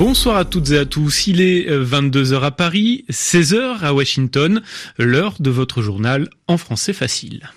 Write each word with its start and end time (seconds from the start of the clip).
Bonsoir 0.00 0.38
à 0.38 0.46
toutes 0.46 0.70
et 0.70 0.78
à 0.78 0.86
tous. 0.86 1.26
Il 1.26 1.42
est 1.42 1.68
22h 1.68 2.32
euh, 2.32 2.40
à 2.40 2.50
Paris, 2.50 3.04
16h 3.10 3.80
à 3.82 3.92
Washington, 3.92 4.62
l'heure 4.96 5.34
de 5.40 5.50
votre 5.50 5.82
journal 5.82 6.30
en 6.48 6.56
français 6.56 6.94
facile. 6.94 7.50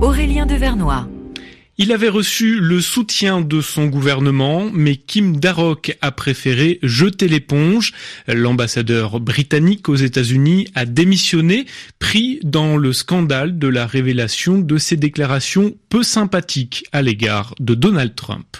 Aurélien 0.00 0.46
Devernois. 0.46 1.06
Il 1.80 1.92
avait 1.92 2.08
reçu 2.08 2.58
le 2.58 2.80
soutien 2.80 3.40
de 3.40 3.60
son 3.60 3.86
gouvernement, 3.86 4.68
mais 4.72 4.96
Kim 4.96 5.36
Darroch 5.36 5.96
a 6.00 6.10
préféré 6.10 6.80
jeter 6.82 7.28
l'éponge. 7.28 7.92
L'ambassadeur 8.26 9.20
britannique 9.20 9.88
aux 9.88 9.94
États-Unis 9.94 10.66
a 10.74 10.86
démissionné, 10.86 11.66
pris 12.00 12.40
dans 12.42 12.76
le 12.76 12.92
scandale 12.92 13.60
de 13.60 13.68
la 13.68 13.86
révélation 13.86 14.58
de 14.58 14.76
ses 14.76 14.96
déclarations 14.96 15.76
peu 15.88 16.02
sympathiques 16.02 16.84
à 16.90 17.00
l'égard 17.00 17.54
de 17.60 17.76
Donald 17.76 18.16
Trump. 18.16 18.56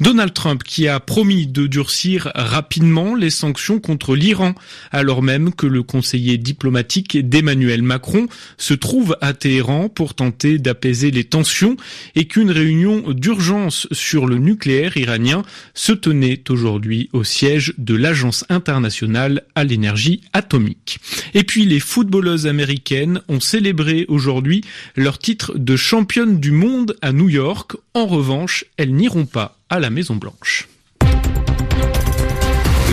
Donald 0.00 0.32
Trump 0.32 0.62
qui 0.62 0.88
a 0.88 1.00
promis 1.00 1.46
de 1.46 1.66
durcir 1.66 2.30
rapidement 2.34 3.14
les 3.14 3.30
sanctions 3.30 3.78
contre 3.78 4.16
l'Iran, 4.16 4.54
alors 4.90 5.22
même 5.22 5.54
que 5.54 5.66
le 5.66 5.82
conseiller 5.82 6.38
diplomatique 6.38 7.28
d'Emmanuel 7.28 7.82
Macron 7.82 8.26
se 8.58 8.74
trouve 8.74 9.16
à 9.20 9.34
Téhéran 9.34 9.88
pour 9.88 10.14
tenter 10.14 10.58
d'apaiser 10.58 11.10
les 11.10 11.24
tensions 11.24 11.76
et 12.14 12.26
qu'une 12.26 12.55
réunion 12.56 13.12
d'urgence 13.12 13.86
sur 13.92 14.26
le 14.26 14.38
nucléaire 14.38 14.96
iranien 14.96 15.42
se 15.74 15.92
tenait 15.92 16.42
aujourd'hui 16.48 17.08
au 17.12 17.24
siège 17.24 17.74
de 17.78 17.94
l'Agence 17.94 18.44
internationale 18.48 19.42
à 19.54 19.64
l'énergie 19.64 20.22
atomique. 20.32 20.98
Et 21.34 21.44
puis 21.44 21.64
les 21.66 21.80
footballeuses 21.80 22.46
américaines 22.46 23.20
ont 23.28 23.40
célébré 23.40 24.06
aujourd'hui 24.08 24.62
leur 24.96 25.18
titre 25.18 25.52
de 25.56 25.76
championne 25.76 26.40
du 26.40 26.50
monde 26.50 26.96
à 27.02 27.12
New 27.12 27.28
York. 27.28 27.72
En 27.94 28.06
revanche, 28.06 28.64
elles 28.76 28.94
n'iront 28.94 29.26
pas 29.26 29.56
à 29.68 29.78
la 29.78 29.90
Maison 29.90 30.16
Blanche. 30.16 30.68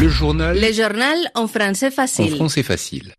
Le 0.02 0.10
journal. 0.10 0.60
Le 0.60 0.74
journal 0.74 1.18
en 1.36 1.48
français 1.48 1.92
facile. 1.92 2.34
En 2.34 2.36
français 2.36 2.64
facile. 2.64 3.14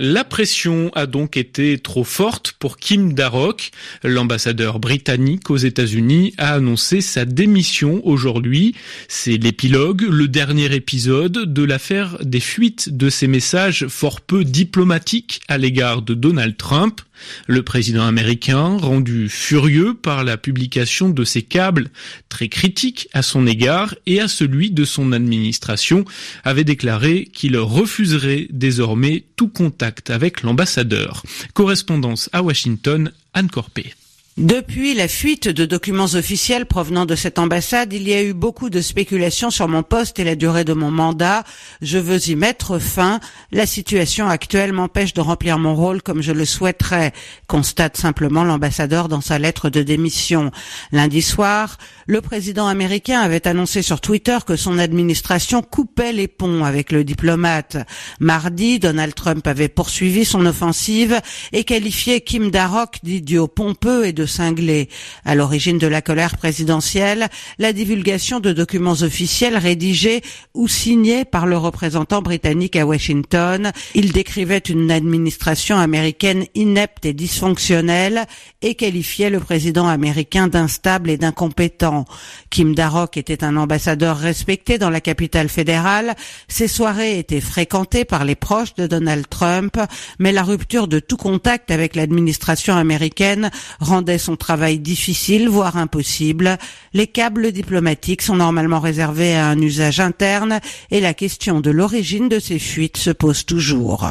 La 0.00 0.22
pression 0.22 0.92
a 0.94 1.06
donc 1.06 1.36
été 1.36 1.76
trop 1.76 2.04
forte 2.04 2.52
pour 2.60 2.76
Kim 2.76 3.14
Darroch. 3.14 3.72
L'ambassadeur 4.04 4.78
britannique 4.78 5.50
aux 5.50 5.56
États-Unis 5.56 6.34
a 6.38 6.54
annoncé 6.54 7.00
sa 7.00 7.24
démission 7.24 8.00
aujourd'hui. 8.06 8.76
C'est 9.08 9.38
l'épilogue, 9.38 10.02
le 10.02 10.28
dernier 10.28 10.72
épisode 10.72 11.52
de 11.52 11.62
l'affaire 11.64 12.16
des 12.22 12.38
fuites 12.38 12.96
de 12.96 13.10
ses 13.10 13.26
messages 13.26 13.88
fort 13.88 14.20
peu 14.20 14.44
diplomatiques 14.44 15.40
à 15.48 15.58
l'égard 15.58 16.02
de 16.02 16.14
Donald 16.14 16.56
Trump. 16.56 17.00
Le 17.46 17.62
président 17.62 18.06
américain, 18.06 18.76
rendu 18.76 19.28
furieux 19.28 19.94
par 19.94 20.24
la 20.24 20.36
publication 20.36 21.10
de 21.10 21.24
ces 21.24 21.42
câbles 21.42 21.90
très 22.28 22.48
critiques 22.48 23.08
à 23.12 23.22
son 23.22 23.46
égard 23.46 23.94
et 24.06 24.20
à 24.20 24.28
celui 24.28 24.70
de 24.70 24.84
son 24.84 25.12
administration, 25.12 26.04
avait 26.44 26.64
déclaré 26.64 27.28
qu'il 27.32 27.56
refuserait 27.56 28.48
désormais 28.50 29.24
tout 29.36 29.48
contact 29.48 30.10
avec 30.10 30.42
l'ambassadeur. 30.42 31.22
Correspondance 31.54 32.28
à 32.32 32.42
Washington, 32.42 33.12
Anne 33.34 33.50
Corpé. 33.50 33.94
Depuis 34.38 34.94
la 34.94 35.08
fuite 35.08 35.48
de 35.48 35.64
documents 35.64 36.14
officiels 36.14 36.64
provenant 36.64 37.06
de 37.06 37.16
cette 37.16 37.40
ambassade, 37.40 37.92
il 37.92 38.08
y 38.08 38.14
a 38.14 38.22
eu 38.22 38.34
beaucoup 38.34 38.70
de 38.70 38.80
spéculations 38.80 39.50
sur 39.50 39.66
mon 39.66 39.82
poste 39.82 40.20
et 40.20 40.24
la 40.24 40.36
durée 40.36 40.62
de 40.62 40.74
mon 40.74 40.92
mandat. 40.92 41.42
Je 41.82 41.98
veux 41.98 42.28
y 42.28 42.36
mettre 42.36 42.78
fin. 42.78 43.18
La 43.50 43.66
situation 43.66 44.28
actuelle 44.28 44.72
m'empêche 44.72 45.12
de 45.12 45.20
remplir 45.20 45.58
mon 45.58 45.74
rôle 45.74 46.02
comme 46.02 46.22
je 46.22 46.30
le 46.30 46.44
souhaiterais, 46.44 47.12
constate 47.48 47.96
simplement 47.96 48.44
l'ambassadeur 48.44 49.08
dans 49.08 49.20
sa 49.20 49.40
lettre 49.40 49.70
de 49.70 49.82
démission. 49.82 50.52
Lundi 50.92 51.20
soir, 51.20 51.76
le 52.06 52.20
président 52.20 52.68
américain 52.68 53.18
avait 53.18 53.48
annoncé 53.48 53.82
sur 53.82 54.00
Twitter 54.00 54.38
que 54.46 54.54
son 54.54 54.78
administration 54.78 55.62
coupait 55.62 56.12
les 56.12 56.28
ponts 56.28 56.64
avec 56.64 56.92
le 56.92 57.02
diplomate. 57.02 57.76
Mardi, 58.20 58.78
Donald 58.78 59.16
Trump 59.16 59.44
avait 59.48 59.66
poursuivi 59.66 60.24
son 60.24 60.46
offensive 60.46 61.20
et 61.52 61.64
qualifié 61.64 62.20
Kim 62.20 62.52
Darroch 62.52 63.00
d'idiot 63.02 63.48
pompeux 63.48 64.06
et 64.06 64.12
de 64.12 64.27
cinglé. 64.28 64.88
À 65.24 65.34
l'origine 65.34 65.78
de 65.78 65.86
la 65.86 66.02
colère 66.02 66.36
présidentielle, 66.36 67.28
la 67.58 67.72
divulgation 67.72 68.40
de 68.40 68.52
documents 68.52 69.02
officiels 69.02 69.56
rédigés 69.56 70.22
ou 70.54 70.68
signés 70.68 71.24
par 71.24 71.46
le 71.46 71.56
représentant 71.56 72.22
britannique 72.22 72.76
à 72.76 72.86
Washington. 72.86 73.72
Il 73.94 74.12
décrivait 74.12 74.58
une 74.58 74.90
administration 74.90 75.78
américaine 75.78 76.44
inepte 76.54 77.04
et 77.06 77.12
dysfonctionnelle 77.12 78.26
et 78.62 78.74
qualifiait 78.74 79.30
le 79.30 79.40
président 79.40 79.88
américain 79.88 80.48
d'instable 80.48 81.10
et 81.10 81.16
d'incompétent. 81.16 82.04
Kim 82.50 82.74
Darroch 82.74 83.16
était 83.16 83.44
un 83.44 83.56
ambassadeur 83.56 84.16
respecté 84.18 84.78
dans 84.78 84.90
la 84.90 85.00
capitale 85.00 85.48
fédérale. 85.48 86.14
Ses 86.48 86.68
soirées 86.68 87.18
étaient 87.18 87.40
fréquentées 87.40 88.04
par 88.04 88.24
les 88.24 88.34
proches 88.34 88.74
de 88.74 88.86
Donald 88.86 89.28
Trump, 89.28 89.76
mais 90.18 90.32
la 90.32 90.42
rupture 90.42 90.88
de 90.88 90.98
tout 90.98 91.16
contact 91.16 91.70
avec 91.70 91.96
l'administration 91.96 92.76
américaine 92.76 93.50
rendait 93.80 94.17
son 94.18 94.36
travail 94.36 94.78
difficile, 94.78 95.48
voire 95.48 95.76
impossible. 95.76 96.58
Les 96.92 97.06
câbles 97.06 97.52
diplomatiques 97.52 98.22
sont 98.22 98.36
normalement 98.36 98.80
réservés 98.80 99.34
à 99.34 99.48
un 99.48 99.60
usage 99.60 100.00
interne 100.00 100.60
et 100.90 101.00
la 101.00 101.14
question 101.14 101.60
de 101.60 101.70
l'origine 101.70 102.28
de 102.28 102.38
ces 102.38 102.58
fuites 102.58 102.96
se 102.96 103.10
pose 103.10 103.44
toujours. 103.44 104.10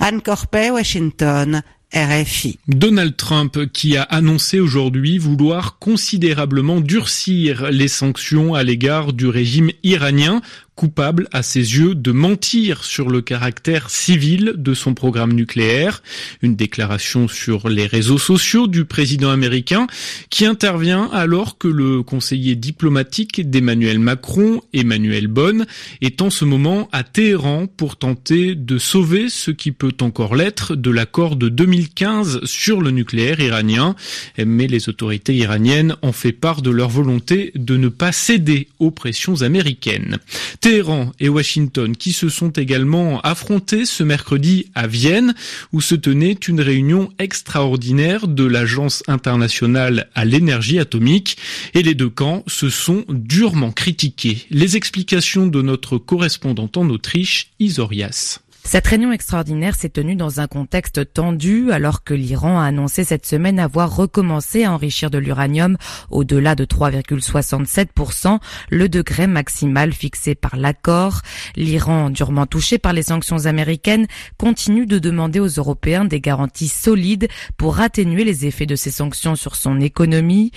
Anne 0.00 0.20
Corpet, 0.20 0.70
Washington. 0.70 1.62
RFI. 1.94 2.58
Donald 2.66 3.16
Trump 3.16 3.72
qui 3.72 3.96
a 3.96 4.02
annoncé 4.02 4.58
aujourd'hui 4.58 5.18
vouloir 5.18 5.78
considérablement 5.78 6.80
durcir 6.80 7.70
les 7.70 7.88
sanctions 7.88 8.54
à 8.54 8.64
l'égard 8.64 9.12
du 9.12 9.28
régime 9.28 9.70
iranien 9.84 10.42
coupable 10.76 11.26
à 11.32 11.42
ses 11.42 11.78
yeux 11.78 11.94
de 11.94 12.12
mentir 12.12 12.84
sur 12.84 13.08
le 13.08 13.22
caractère 13.22 13.90
civil 13.90 14.52
de 14.56 14.74
son 14.74 14.94
programme 14.94 15.32
nucléaire. 15.32 16.02
Une 16.42 16.54
déclaration 16.54 17.26
sur 17.28 17.68
les 17.68 17.86
réseaux 17.86 18.18
sociaux 18.18 18.66
du 18.66 18.84
président 18.84 19.30
américain 19.30 19.86
qui 20.30 20.44
intervient 20.44 21.08
alors 21.12 21.56
que 21.58 21.66
le 21.66 22.02
conseiller 22.02 22.54
diplomatique 22.54 23.48
d'Emmanuel 23.48 23.98
Macron, 23.98 24.60
Emmanuel 24.74 25.28
Bonne, 25.28 25.66
est 26.02 26.20
en 26.20 26.28
ce 26.30 26.44
moment 26.44 26.88
à 26.92 27.02
Téhéran 27.02 27.66
pour 27.66 27.96
tenter 27.96 28.54
de 28.54 28.76
sauver 28.78 29.30
ce 29.30 29.50
qui 29.50 29.72
peut 29.72 29.96
encore 30.02 30.36
l'être 30.36 30.76
de 30.76 30.90
l'accord 30.90 31.36
de 31.36 31.48
2015 31.48 32.44
sur 32.44 32.82
le 32.82 32.90
nucléaire 32.90 33.40
iranien. 33.40 33.96
Mais 34.44 34.66
les 34.66 34.90
autorités 34.90 35.34
iraniennes 35.34 35.96
ont 36.02 36.12
fait 36.12 36.32
part 36.32 36.60
de 36.60 36.70
leur 36.70 36.90
volonté 36.90 37.52
de 37.54 37.78
ne 37.78 37.88
pas 37.88 38.12
céder 38.12 38.68
aux 38.78 38.90
pressions 38.90 39.40
américaines. 39.40 40.18
Téhéran 40.66 41.12
et 41.20 41.28
Washington 41.28 41.96
qui 41.96 42.12
se 42.12 42.28
sont 42.28 42.50
également 42.50 43.20
affrontés 43.20 43.86
ce 43.86 44.02
mercredi 44.02 44.66
à 44.74 44.88
Vienne 44.88 45.32
où 45.72 45.80
se 45.80 45.94
tenait 45.94 46.32
une 46.32 46.60
réunion 46.60 47.08
extraordinaire 47.20 48.26
de 48.26 48.42
l'Agence 48.42 49.04
internationale 49.06 50.10
à 50.16 50.24
l'énergie 50.24 50.80
atomique 50.80 51.38
et 51.74 51.84
les 51.84 51.94
deux 51.94 52.10
camps 52.10 52.42
se 52.48 52.68
sont 52.68 53.04
durement 53.08 53.70
critiqués. 53.70 54.44
Les 54.50 54.76
explications 54.76 55.46
de 55.46 55.62
notre 55.62 55.98
correspondante 55.98 56.76
en 56.76 56.90
Autriche, 56.90 57.52
Isorias. 57.60 58.40
Cette 58.68 58.88
réunion 58.88 59.12
extraordinaire 59.12 59.76
s'est 59.76 59.90
tenue 59.90 60.16
dans 60.16 60.40
un 60.40 60.48
contexte 60.48 61.12
tendu 61.12 61.70
alors 61.70 62.02
que 62.02 62.14
l'Iran 62.14 62.58
a 62.58 62.64
annoncé 62.64 63.04
cette 63.04 63.24
semaine 63.24 63.60
avoir 63.60 63.94
recommencé 63.94 64.64
à 64.64 64.72
enrichir 64.72 65.08
de 65.08 65.18
l'uranium 65.18 65.76
au-delà 66.10 66.56
de 66.56 66.64
3,67%, 66.64 68.40
le 68.70 68.88
degré 68.88 69.28
maximal 69.28 69.92
fixé 69.92 70.34
par 70.34 70.56
l'accord. 70.56 71.20
L'Iran, 71.54 72.10
durement 72.10 72.46
touché 72.46 72.78
par 72.78 72.92
les 72.92 73.04
sanctions 73.04 73.46
américaines, 73.46 74.08
continue 74.36 74.86
de 74.86 74.98
demander 74.98 75.38
aux 75.38 75.46
Européens 75.46 76.04
des 76.04 76.20
garanties 76.20 76.66
solides 76.66 77.28
pour 77.56 77.78
atténuer 77.78 78.24
les 78.24 78.46
effets 78.46 78.66
de 78.66 78.74
ces 78.74 78.90
sanctions 78.90 79.36
sur 79.36 79.54
son 79.54 79.80
économie. 79.80 80.50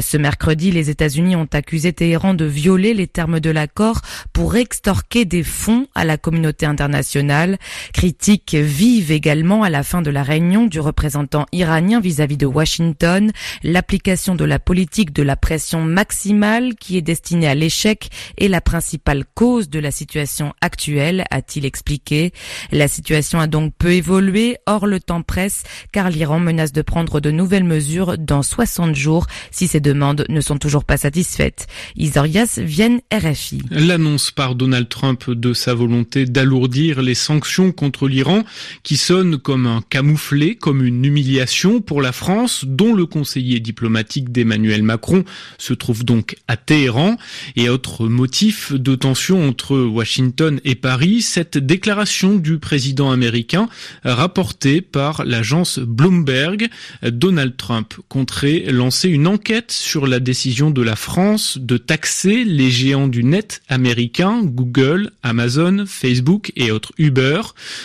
Ce 0.00 0.16
mercredi, 0.16 0.70
les 0.70 0.88
États-Unis 0.88 1.34
ont 1.34 1.48
accusé 1.52 1.92
Téhéran 1.92 2.34
de 2.34 2.44
violer 2.44 2.94
les 2.94 3.08
termes 3.08 3.40
de 3.40 3.50
l'accord 3.50 4.02
pour 4.32 4.54
extorquer 4.54 5.24
des 5.24 5.42
fonds 5.42 5.88
à 5.96 6.04
la 6.04 6.16
communauté 6.16 6.64
internationale. 6.64 7.55
Critique 7.92 8.54
vive 8.54 9.12
également 9.12 9.62
à 9.62 9.70
la 9.70 9.82
fin 9.82 10.02
de 10.02 10.10
la 10.10 10.22
réunion 10.22 10.66
du 10.66 10.80
représentant 10.80 11.46
iranien 11.52 12.00
vis-à-vis 12.00 12.36
de 12.36 12.46
Washington, 12.46 13.32
l'application 13.62 14.34
de 14.34 14.44
la 14.44 14.58
politique 14.58 15.12
de 15.12 15.22
la 15.22 15.36
pression 15.36 15.82
maximale 15.82 16.74
qui 16.74 16.96
est 16.96 17.02
destinée 17.02 17.48
à 17.48 17.54
l'échec 17.54 18.10
est 18.38 18.48
la 18.48 18.60
principale 18.60 19.24
cause 19.34 19.68
de 19.68 19.78
la 19.78 19.90
situation 19.90 20.52
actuelle, 20.60 21.24
a-t-il 21.30 21.64
expliqué. 21.64 22.32
La 22.72 22.88
situation 22.88 23.40
a 23.40 23.46
donc 23.46 23.72
peu 23.78 23.92
évolué, 23.92 24.56
or 24.66 24.86
le 24.86 25.00
temps 25.00 25.22
presse 25.22 25.62
car 25.92 26.10
l'Iran 26.10 26.38
menace 26.38 26.72
de 26.72 26.82
prendre 26.82 27.20
de 27.20 27.30
nouvelles 27.30 27.64
mesures 27.64 28.18
dans 28.18 28.42
60 28.42 28.94
jours 28.94 29.26
si 29.50 29.68
ces 29.68 29.80
demandes 29.80 30.24
ne 30.28 30.40
sont 30.40 30.58
toujours 30.58 30.84
pas 30.84 30.96
satisfaites. 30.96 31.66
Isorias 31.96 32.58
viennent 32.58 33.00
RFI. 33.12 33.62
L'annonce 33.70 34.30
par 34.30 34.54
Donald 34.54 34.88
Trump 34.88 35.30
de 35.30 35.52
sa 35.52 35.74
volonté 35.74 36.26
d'alourdir 36.26 37.02
les 37.02 37.14
sanctions 37.14 37.45
contre 37.74 38.08
l'Iran 38.08 38.44
qui 38.82 38.96
sonnent 38.96 39.38
comme 39.38 39.66
un 39.66 39.82
camouflet, 39.88 40.54
comme 40.56 40.84
une 40.84 41.04
humiliation 41.04 41.80
pour 41.80 42.02
la 42.02 42.12
France, 42.12 42.64
dont 42.66 42.94
le 42.94 43.06
conseiller 43.06 43.60
diplomatique 43.60 44.32
d'Emmanuel 44.32 44.82
Macron 44.82 45.24
se 45.58 45.74
trouve 45.74 46.04
donc 46.04 46.36
à 46.48 46.56
Téhéran. 46.56 47.16
Et 47.54 47.68
autre 47.68 48.08
motif 48.08 48.72
de 48.72 48.94
tension 48.94 49.46
entre 49.46 49.78
Washington 49.78 50.60
et 50.64 50.74
Paris, 50.74 51.22
cette 51.22 51.58
déclaration 51.58 52.36
du 52.36 52.58
président 52.58 53.10
américain 53.10 53.68
rapportée 54.04 54.80
par 54.80 55.24
l'agence 55.24 55.78
Bloomberg. 55.78 56.68
Donald 57.02 57.56
Trump 57.56 57.94
compterait 58.08 58.64
lancer 58.70 59.08
une 59.08 59.26
enquête 59.26 59.72
sur 59.72 60.06
la 60.06 60.20
décision 60.20 60.70
de 60.70 60.82
la 60.82 60.96
France 60.96 61.58
de 61.60 61.76
taxer 61.76 62.44
les 62.44 62.70
géants 62.70 63.08
du 63.08 63.22
net 63.24 63.62
américains, 63.68 64.42
Google, 64.42 65.10
Amazon, 65.22 65.84
Facebook 65.86 66.52
et 66.56 66.70
autres 66.70 66.92
Uber. 66.98 67.35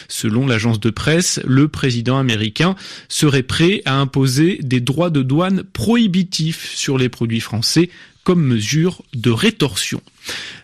Selon 0.07 0.48
l'agence 0.48 0.80
de 0.80 0.89
presse, 0.89 1.39
le 1.45 1.68
président 1.68 2.18
américain 2.18 2.75
serait 3.09 3.44
prêt 3.44 3.81
à 3.86 3.95
imposer 3.95 4.59
des 4.62 4.80
droits 4.80 5.09
de 5.09 5.21
douane 5.21 5.63
prohibitifs 5.63 6.71
sur 6.75 6.98
les 6.98 7.09
produits 7.09 7.39
français 7.39 7.89
comme 8.24 8.44
mesure 8.44 9.02
de 9.14 9.32
rétorsion. 9.32 10.02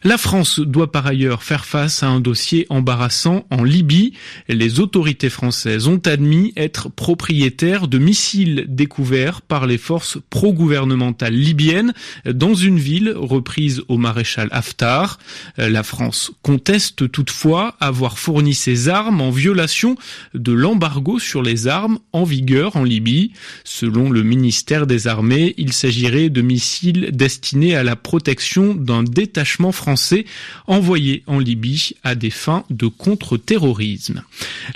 La 0.04 0.19
France 0.19 0.59
doit 0.59 0.92
par 0.92 1.07
ailleurs 1.07 1.42
faire 1.42 1.65
face 1.65 2.04
à 2.04 2.07
un 2.07 2.19
dossier 2.19 2.68
embarrassant 2.69 3.48
en 3.50 3.63
Libye. 3.63 4.13
Les 4.48 4.80
autorités 4.80 5.31
françaises 5.31 5.88
ont 5.88 6.01
admis 6.06 6.54
être 6.56 6.89
propriétaires 6.89 7.88
de 7.88 7.98
missiles 7.98 8.65
découverts 8.69 9.42
par 9.42 9.65
les 9.65 9.80
forces 9.80 10.19
pro-gouvernementales 10.30 11.33
libyennes 11.33 11.94
dans 12.25 12.54
une 12.54 12.77
ville 12.77 13.12
reprise 13.15 13.81
au 13.88 13.98
maréchal 13.98 14.48
Haftar. 14.51 15.18
La 15.57 15.81
France 15.81 16.31
conteste 16.44 17.12
toutefois 17.12 17.75
avoir 17.80 18.19
fourni 18.19 18.54
ces 18.54 18.89
armes 18.89 19.21
en 19.21 19.31
violation 19.31 19.95
de 20.36 20.51
l'embargo 20.51 21.18
sur 21.18 21.42
les 21.42 21.68
armes 21.68 21.98
en 22.13 22.24
vigueur 22.24 22.75
en 22.75 22.83
Libye. 22.83 23.31
Selon 23.63 24.12
le 24.12 24.21
ministère 24.21 24.86
des 24.86 25.07
Armées, 25.07 25.56
il 25.57 25.74
s'agirait 25.74 26.30
de 26.30 26.42
missiles 26.44 27.09
destinés 27.12 27.46
à 27.53 27.83
la 27.83 27.95
protection 27.95 28.75
d'un 28.75 29.03
détachement 29.03 29.71
français 29.71 30.25
envoyés 30.67 31.23
en 31.27 31.39
Libye 31.39 31.94
à 32.03 32.13
des 32.13 32.29
fins 32.29 32.65
de 32.69 32.88
contre-terrorisme. 32.88 34.23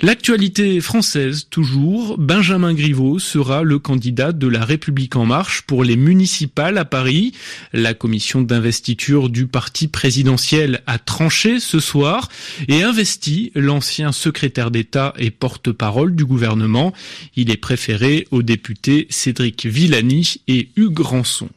L'actualité 0.00 0.80
française 0.80 1.48
toujours, 1.50 2.16
Benjamin 2.18 2.72
Griveaux 2.72 3.18
sera 3.18 3.62
le 3.62 3.78
candidat 3.78 4.32
de 4.32 4.46
la 4.46 4.64
République 4.64 5.16
en 5.16 5.26
marche 5.26 5.62
pour 5.62 5.84
les 5.84 5.96
municipales 5.96 6.78
à 6.78 6.86
Paris. 6.86 7.32
La 7.74 7.92
commission 7.92 8.40
d'investiture 8.40 9.28
du 9.28 9.46
parti 9.46 9.88
présidentiel 9.88 10.82
a 10.86 10.98
tranché 10.98 11.60
ce 11.60 11.78
soir 11.78 12.28
et 12.68 12.82
investi 12.82 13.52
l'ancien 13.54 14.12
secrétaire 14.12 14.70
d'État 14.70 15.12
et 15.18 15.30
porte-parole 15.30 16.14
du 16.14 16.24
gouvernement. 16.24 16.94
Il 17.36 17.50
est 17.50 17.56
préféré 17.58 18.26
aux 18.30 18.42
députés 18.42 19.06
Cédric 19.10 19.66
Villani 19.66 20.36
et 20.48 20.70
Hugues 20.76 21.00
Rançon. 21.00 21.50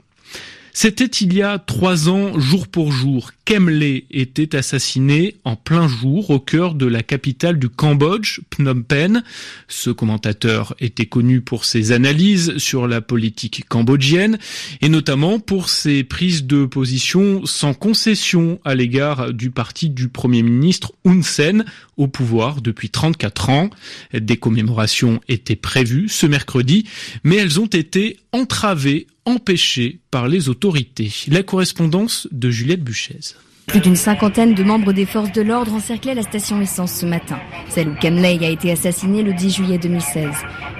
C'était 0.78 1.06
il 1.06 1.34
y 1.34 1.42
a 1.42 1.58
trois 1.58 2.10
ans, 2.10 2.38
jour 2.38 2.68
pour 2.68 2.92
jour. 2.92 3.32
Kemley 3.46 4.04
était 4.12 4.58
assassiné 4.58 5.38
en 5.46 5.56
plein 5.56 5.88
jour 5.88 6.32
au 6.32 6.40
cœur 6.42 6.76
de 6.76 6.86
la 6.86 7.02
capitale 7.02 7.58
du 7.58 7.70
Cambodge, 7.70 8.42
Phnom 8.54 8.84
Penh. 8.84 9.24
Ce 9.70 9.90
commentateur 9.90 10.76
était 10.82 11.06
connu 11.06 11.40
pour 11.40 11.64
ses 11.64 11.94
analyses 11.94 12.58
sur 12.58 12.90
la 12.90 13.00
politique 13.00 13.64
cambodgienne 13.70 14.38
et 14.82 14.90
notamment 14.90 15.40
pour 15.40 15.70
ses 15.70 16.04
prises 16.04 16.44
de 16.44 16.66
position 16.66 17.46
sans 17.46 17.74
concession 17.74 18.60
à 18.66 18.76
l'égard 18.76 19.32
du 19.32 19.52
parti 19.52 19.90
du 19.90 20.10
Premier 20.10 20.44
ministre 20.44 20.92
Hun 21.06 21.22
Sen 21.22 21.64
au 21.96 22.10
pouvoir 22.10 22.62
depuis 22.62 22.90
34 22.90 23.50
ans. 23.50 23.70
Des 24.14 24.36
commémorations 24.36 25.22
étaient 25.30 25.56
prévues 25.56 26.10
ce 26.10 26.26
mercredi, 26.26 26.86
mais 27.24 27.38
elles 27.38 27.62
ont 27.62 27.66
été 27.66 28.18
entravées 28.34 29.08
empêchée 29.26 30.00
par 30.12 30.28
les 30.28 30.50
autorités. 30.50 31.12
La 31.28 31.44
correspondance 31.44 32.28
de 32.32 32.50
Juliette 32.50 32.84
Buchez. 32.84 33.20
Plus 33.68 33.80
d'une 33.80 33.96
cinquantaine 33.96 34.54
de 34.54 34.64
membres 34.64 34.94
des 34.94 35.06
forces 35.06 35.32
de 35.32 35.42
l'ordre 35.42 35.74
encerclaient 35.74 36.14
la 36.14 36.22
station 36.22 36.62
essence 36.62 36.94
ce 36.94 37.06
matin, 37.06 37.40
celle 37.68 37.90
où 37.90 37.96
Kamley 37.96 38.38
a 38.46 38.50
été 38.50 38.72
assassiné 38.72 39.24
le 39.24 39.34
10 39.34 39.56
juillet 39.56 39.78
2016. 39.80 40.30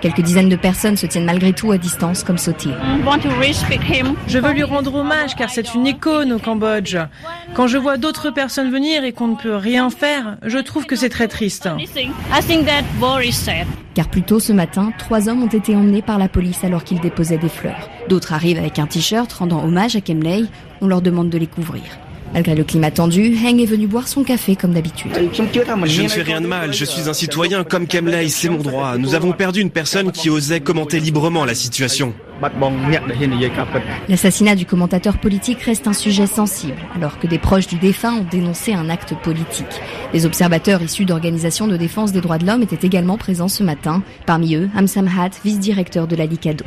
Quelques 0.06 0.22
dizaines 0.22 0.50
de 0.50 0.56
personnes 0.56 0.98
se 0.98 1.08
tiennent 1.08 1.26
malgré 1.26 1.52
tout 1.52 1.72
à 1.72 1.80
distance 1.80 2.24
comme 2.24 2.38
sauter. 2.38 2.70
Je 4.28 4.38
veux 4.38 4.54
lui 4.54 4.62
rendre 4.62 4.94
hommage 4.94 5.34
car 5.36 5.50
c'est 5.50 5.74
une 5.74 5.88
icône 5.88 6.32
au 6.32 6.38
Cambodge. 6.38 6.96
Quand 7.56 7.66
je 7.66 7.80
vois 7.80 7.98
d'autres 7.98 8.30
personnes 8.30 8.70
venir 8.70 9.04
et 9.04 9.14
qu'on 9.14 9.30
ne 9.30 9.36
peut 9.36 9.56
rien 9.56 9.90
faire, 9.90 10.38
je 10.46 10.60
trouve 10.60 10.86
que 10.86 10.96
c'est 10.96 11.10
très 11.10 11.28
triste. 11.28 11.68
Car 13.96 14.08
plus 14.08 14.22
tôt 14.22 14.40
ce 14.40 14.54
matin, 14.54 14.94
trois 15.00 15.28
hommes 15.28 15.42
ont 15.42 15.48
été 15.48 15.76
emmenés 15.76 16.04
par 16.04 16.20
la 16.20 16.28
police 16.28 16.64
alors 16.64 16.84
qu'ils 16.84 17.00
déposaient 17.00 17.40
des 17.40 17.50
fleurs. 17.50 17.90
D'autres 18.08 18.34
arrivent 18.34 18.60
avec 18.60 18.78
un 18.78 18.86
t-shirt 18.86 19.34
rendant 19.34 19.64
hommage 19.64 19.96
à 19.96 20.02
Kemley. 20.02 20.44
On 20.82 20.88
leur 20.88 21.02
demande 21.02 21.32
de 21.32 21.40
les 21.40 21.48
couvrir. 21.48 21.82
Malgré 22.36 22.54
le 22.54 22.66
climat 22.66 22.92
tendu, 22.92 23.34
Heng 23.38 23.62
est 23.62 23.66
venu 23.66 23.88
boire 23.88 24.10
son 24.10 24.26
café 24.26 24.58
comme 24.58 24.74
d'habitude. 24.74 25.10
Je 25.16 26.02
ne 26.02 26.08
fais 26.10 26.22
rien 26.22 26.42
de 26.42 26.48
mal, 26.48 26.74
je 26.74 26.84
suis 26.84 27.08
un 27.08 27.14
citoyen 27.14 27.64
comme 27.64 27.88
Kemley, 27.88 28.28
c'est 28.28 28.50
mon 28.50 28.58
droit. 28.58 28.98
Nous 28.98 29.16
avons 29.16 29.32
perdu 29.32 29.62
une 29.62 29.70
personne 29.70 30.12
qui 30.12 30.30
osait 30.30 30.60
commenter 30.60 31.00
librement 31.00 31.46
la 31.46 31.56
situation. 31.56 32.14
L'assassinat 34.10 34.56
du 34.56 34.66
commentateur 34.66 35.18
politique 35.18 35.62
reste 35.62 35.88
un 35.88 35.94
sujet 35.94 36.28
sensible, 36.28 36.76
alors 36.96 37.18
que 37.18 37.28
des 37.28 37.40
proches 37.40 37.68
du 37.68 37.78
défunt 37.78 38.14
ont 38.14 38.26
dénoncé 38.30 38.74
un 38.74 38.90
acte 38.90 39.14
politique. 39.24 39.82
Les 40.14 40.26
observateurs 40.26 40.82
issus 40.82 41.06
d'organisations 41.06 41.68
de 41.68 41.78
défense 41.78 42.12
des 42.12 42.22
droits 42.22 42.38
de 42.38 42.46
l'homme 42.46 42.62
étaient 42.62 42.86
également 42.86 43.18
présents 43.18 43.48
ce 43.48 43.64
matin. 43.64 44.04
Parmi 44.26 44.56
eux, 44.56 44.70
Hamsam 44.76 45.08
Hat, 45.08 45.32
vice-directeur 45.44 46.08
de 46.08 46.16
la 46.16 46.26
LICADO. 46.26 46.66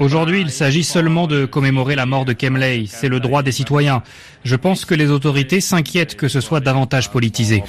Aujourd'hui, 0.00 0.40
il 0.40 0.50
s'agit 0.50 0.84
seulement 0.84 1.26
de 1.26 1.44
commémorer 1.44 1.94
la 1.94 2.06
mort 2.06 2.24
de 2.24 2.32
Kemley. 2.32 2.84
C'est 2.88 3.08
le 3.08 3.20
droit 3.20 3.42
des 3.42 3.52
citoyens. 3.52 4.02
Je 4.44 4.56
pense 4.56 4.84
que 4.84 4.94
les 4.94 5.10
autorités 5.10 5.60
s'inquiètent 5.60 6.16
que 6.16 6.26
ce 6.26 6.40
soit 6.40 6.58
davantage 6.58 7.10
politisé. 7.10 7.62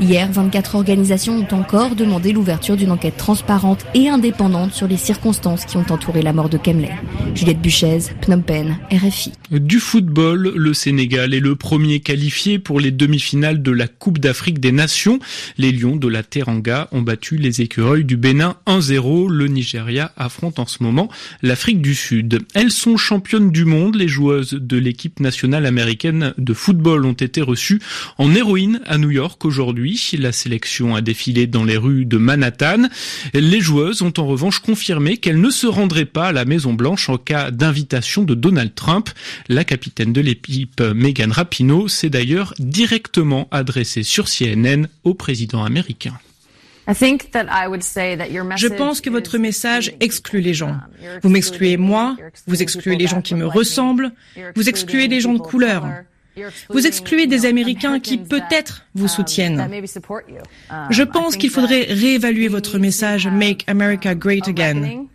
Hier, 0.00 0.28
24 0.32 0.74
organisations 0.76 1.34
ont 1.34 1.54
encore 1.54 1.94
demandé 1.94 2.32
l'ouverture 2.32 2.76
d'une 2.76 2.90
enquête 2.90 3.18
transparente 3.18 3.84
et 3.94 3.97
indépendante 4.06 4.72
sur 4.72 4.86
les 4.86 4.96
circonstances 4.96 5.64
qui 5.64 5.76
ont 5.76 5.86
entouré 5.90 6.22
la 6.22 6.32
mort 6.32 6.48
de 6.48 6.58
Kemley. 6.58 6.90
Juliette 7.34 7.60
Buchez, 7.60 7.98
Phnom 8.20 8.42
Penh, 8.42 8.76
RFI. 8.92 9.32
Du 9.50 9.80
football, 9.80 10.52
le 10.54 10.74
Sénégal 10.74 11.34
est 11.34 11.40
le 11.40 11.56
premier 11.56 12.00
qualifié 12.00 12.58
pour 12.58 12.78
les 12.78 12.90
demi-finales 12.92 13.62
de 13.62 13.72
la 13.72 13.88
Coupe 13.88 14.18
d'Afrique 14.18 14.60
des 14.60 14.72
Nations. 14.72 15.18
Les 15.56 15.72
Lions 15.72 15.96
de 15.96 16.06
la 16.06 16.22
Teranga 16.22 16.88
ont 16.92 17.02
battu 17.02 17.38
les 17.38 17.62
écureuils 17.62 18.04
du 18.04 18.16
Bénin 18.16 18.56
1-0. 18.66 19.30
Le 19.30 19.48
Nigeria 19.48 20.12
affronte 20.16 20.58
en 20.58 20.66
ce 20.66 20.82
moment 20.82 21.08
l'Afrique 21.42 21.80
du 21.80 21.94
Sud. 21.94 22.40
Elles 22.54 22.70
sont 22.70 22.96
championnes 22.96 23.50
du 23.50 23.64
monde. 23.64 23.96
Les 23.96 24.08
joueuses 24.08 24.52
de 24.52 24.76
l'équipe 24.76 25.18
nationale 25.18 25.66
américaine 25.66 26.34
de 26.36 26.52
football 26.52 27.06
ont 27.06 27.12
été 27.14 27.40
reçues 27.40 27.80
en 28.18 28.34
héroïne 28.34 28.80
à 28.86 28.98
New 28.98 29.10
York 29.10 29.44
aujourd'hui. 29.44 30.10
La 30.18 30.32
sélection 30.32 30.94
a 30.94 31.00
défilé 31.00 31.46
dans 31.46 31.64
les 31.64 31.76
rues 31.78 32.04
de 32.04 32.18
Manhattan. 32.18 32.88
Les 33.32 33.60
ont 34.02 34.12
en 34.18 34.26
revanche 34.26 34.60
confirmé 34.60 35.16
qu'elles 35.16 35.40
ne 35.40 35.50
se 35.50 35.66
rendraient 35.66 36.04
pas 36.04 36.28
à 36.28 36.32
la 36.32 36.44
Maison 36.44 36.72
Blanche 36.72 37.08
en 37.08 37.18
cas 37.18 37.50
d'invitation 37.50 38.22
de 38.22 38.34
Donald 38.34 38.74
Trump. 38.74 39.10
La 39.48 39.64
capitaine 39.64 40.12
de 40.12 40.20
l'équipe, 40.20 40.80
Megan 40.80 41.32
Rapinoe, 41.32 41.88
s'est 41.88 42.10
d'ailleurs 42.10 42.54
directement 42.58 43.48
adressée 43.50 44.02
sur 44.02 44.26
CNN 44.26 44.86
au 45.04 45.14
président 45.14 45.64
américain. 45.64 46.14
Je 48.56 48.66
pense 48.68 49.00
que 49.00 49.10
votre 49.10 49.36
message 49.36 49.92
exclut 50.00 50.40
les 50.40 50.54
gens. 50.54 50.76
Vous 51.22 51.28
m'excluez 51.28 51.76
moi, 51.76 52.16
vous 52.46 52.62
excluez 52.62 52.96
les 52.96 53.06
gens 53.06 53.20
qui 53.20 53.34
me 53.34 53.46
ressemblent, 53.46 54.12
vous 54.54 54.68
excluez 54.68 55.08
les 55.08 55.20
gens 55.20 55.34
de 55.34 55.38
couleur. 55.38 55.86
Vous 56.68 56.86
excluez 56.86 57.26
des 57.26 57.46
Américains 57.46 58.00
qui 58.00 58.18
peut-être 58.18 58.86
vous 58.94 59.08
soutiennent. 59.08 59.68
Je 60.90 61.02
pense 61.02 61.36
qu'il 61.36 61.50
faudrait 61.50 61.86
réévaluer 61.88 62.48
votre 62.48 62.78
message 62.78 63.26
Make 63.28 63.64
America 63.66 64.14
Great 64.14 64.48
Again. 64.48 65.06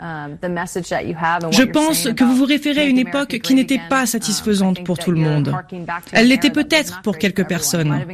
Je 0.00 1.64
pense 1.64 2.08
que 2.12 2.24
vous 2.24 2.36
vous 2.36 2.44
référez 2.44 2.82
à 2.82 2.84
une 2.84 2.98
époque 2.98 3.40
qui 3.40 3.54
n'était 3.54 3.80
pas 3.88 4.06
satisfaisante 4.06 4.84
pour 4.84 4.98
tout 4.98 5.10
le 5.10 5.18
monde. 5.18 5.54
Elle 6.12 6.28
l'était 6.28 6.50
peut-être 6.50 7.02
pour 7.02 7.18
quelques 7.18 7.46
personnes, 7.46 8.04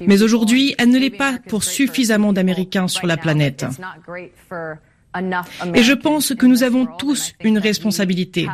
mais 0.00 0.22
aujourd'hui, 0.22 0.74
elle 0.78 0.90
ne 0.90 0.98
l'est 0.98 1.10
pas 1.10 1.38
pour 1.48 1.64
suffisamment 1.64 2.32
d'Américains 2.32 2.88
sur 2.88 3.06
la 3.06 3.16
planète. 3.16 3.64
Et 5.74 5.82
je 5.82 5.92
pense 5.92 6.34
que 6.34 6.46
nous 6.46 6.62
avons 6.62 6.86
tous 6.98 7.34
une 7.42 7.58
responsabilité. 7.58 8.48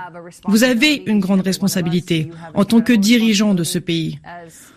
Vous 0.47 0.65
avez 0.65 1.03
une 1.07 1.21
grande 1.21 1.41
responsabilité 1.41 2.31
en 2.55 2.65
tant 2.65 2.81
que 2.81 2.93
dirigeant 2.93 3.55
de 3.55 3.65
ce 3.65 3.79
pays, 3.79 4.19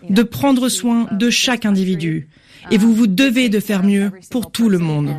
de 0.10 0.24
prendre 0.24 0.70
soin 0.70 1.08
de 1.12 1.30
chaque 1.30 1.66
individu. 1.66 2.28
Et 2.70 2.78
vous 2.78 2.94
vous 2.94 3.08
devez 3.08 3.50
de 3.50 3.60
faire 3.60 3.84
mieux 3.84 4.12
pour 4.30 4.52
tout 4.52 4.70
le 4.70 4.78
monde. 4.78 5.10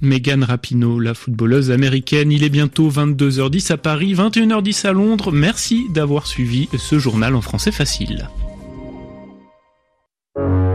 Megan 0.00 0.42
Rapinoe, 0.42 0.98
la 0.98 1.14
footballeuse 1.14 1.70
américaine. 1.70 2.32
Il 2.32 2.42
est 2.42 2.48
bientôt 2.48 2.90
22h10 2.90 3.72
à 3.72 3.76
Paris, 3.76 4.14
21h10 4.14 4.86
à 4.88 4.92
Londres. 4.92 5.30
Merci 5.30 5.86
d'avoir 5.90 6.26
suivi 6.26 6.68
ce 6.76 6.98
journal 6.98 7.36
en 7.36 7.40
français 7.40 7.70
facile. 7.70 8.28